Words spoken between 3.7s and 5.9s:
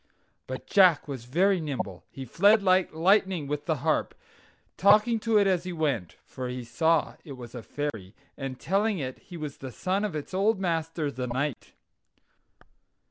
harp, talking to it as he